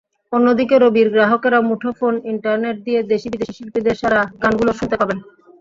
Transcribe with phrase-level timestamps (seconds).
[0.31, 5.17] অন্যদিকে রবির গ্রাহকেরা মুঠোফোন ইন্টারনেট দিয়ে দেশি-বিদেশি শিল্পীদের সেরা গানগুলো শুনতে পাবেন।